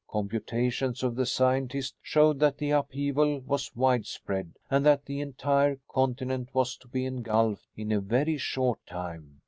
[0.09, 6.49] Computations of the scientists showed that the upheaval was widespread and that the entire continent
[6.55, 9.39] was to be engulfed in a very short time.